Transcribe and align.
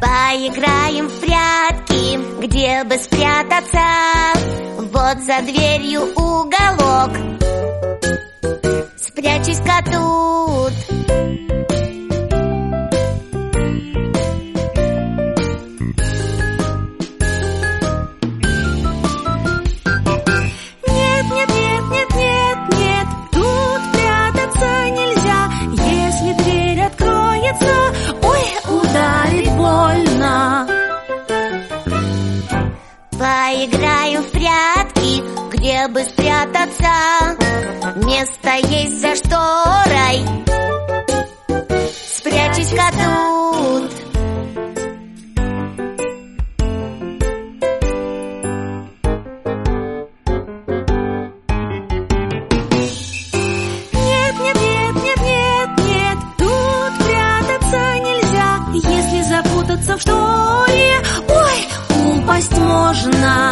Поиграем 0.00 1.08
в 1.08 1.20
прятки, 1.20 2.44
где 2.44 2.84
бы 2.84 2.96
спрятаться. 2.98 3.80
Вот 4.78 5.18
за 5.24 5.42
дверью 5.42 6.02
уголок. 6.14 7.10
Спрячусь-ка 8.96 9.82
тут 9.90 10.93
где 35.84 35.88
бы 35.88 36.02
спрятаться 36.02 37.36
Место 37.96 38.54
есть 38.68 39.00
за 39.00 39.14
шторой 39.16 40.22
Спрячусь-ка 42.16 42.90
тут 42.92 43.90
Нет, 53.92 54.34
нет, 54.40 54.56
нет, 54.56 54.94
нет, 54.94 55.20
нет, 55.20 55.68
нет, 55.78 56.18
тут 56.38 56.92
прятаться 57.04 57.80
нельзя. 58.00 58.50
Если 58.72 59.22
запутаться 59.22 59.96
в 59.96 60.00
шторе, 60.00 60.94
ой, 61.28 62.18
упасть 62.18 62.58
можно. 62.58 63.43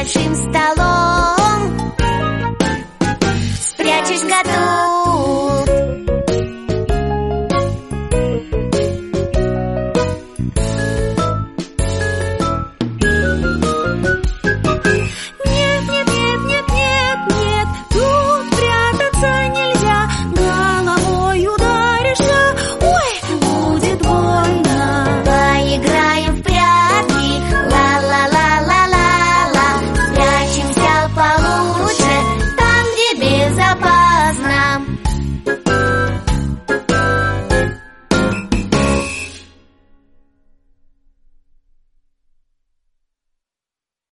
Большим 0.00 0.34
столом. 0.34 1.92
Спрячусь-ка 3.60 4.42
тут 4.44 4.89